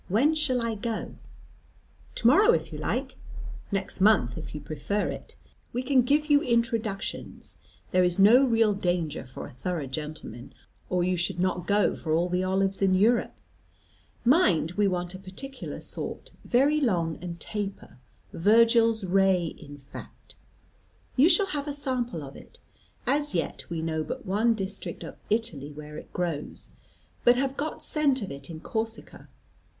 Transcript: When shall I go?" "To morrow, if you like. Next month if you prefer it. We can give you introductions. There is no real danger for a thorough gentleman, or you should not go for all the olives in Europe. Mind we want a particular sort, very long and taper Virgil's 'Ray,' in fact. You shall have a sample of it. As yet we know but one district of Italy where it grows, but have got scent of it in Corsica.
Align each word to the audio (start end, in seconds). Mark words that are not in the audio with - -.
When 0.07 0.33
shall 0.33 0.63
I 0.63 0.73
go?" 0.73 1.13
"To 2.15 2.25
morrow, 2.25 2.53
if 2.53 2.73
you 2.73 2.79
like. 2.79 3.17
Next 3.71 4.01
month 4.01 4.35
if 4.35 4.55
you 4.55 4.59
prefer 4.59 5.09
it. 5.09 5.35
We 5.73 5.83
can 5.83 6.01
give 6.01 6.25
you 6.25 6.41
introductions. 6.41 7.57
There 7.91 8.03
is 8.03 8.17
no 8.17 8.43
real 8.43 8.73
danger 8.73 9.23
for 9.27 9.45
a 9.45 9.53
thorough 9.53 9.85
gentleman, 9.85 10.55
or 10.89 11.03
you 11.03 11.17
should 11.17 11.37
not 11.39 11.67
go 11.67 11.93
for 11.95 12.13
all 12.15 12.29
the 12.29 12.43
olives 12.43 12.81
in 12.81 12.95
Europe. 12.95 13.35
Mind 14.25 14.71
we 14.71 14.87
want 14.87 15.13
a 15.13 15.19
particular 15.19 15.79
sort, 15.79 16.31
very 16.43 16.81
long 16.81 17.19
and 17.21 17.39
taper 17.39 17.99
Virgil's 18.33 19.03
'Ray,' 19.03 19.53
in 19.55 19.77
fact. 19.77 20.33
You 21.15 21.29
shall 21.29 21.45
have 21.45 21.67
a 21.67 21.73
sample 21.73 22.23
of 22.23 22.35
it. 22.35 22.57
As 23.05 23.35
yet 23.35 23.69
we 23.69 23.83
know 23.83 24.03
but 24.03 24.25
one 24.25 24.55
district 24.55 25.03
of 25.03 25.17
Italy 25.29 25.71
where 25.71 25.95
it 25.99 26.11
grows, 26.11 26.71
but 27.23 27.35
have 27.37 27.55
got 27.55 27.83
scent 27.83 28.23
of 28.23 28.31
it 28.31 28.49
in 28.49 28.61
Corsica. 28.61 29.29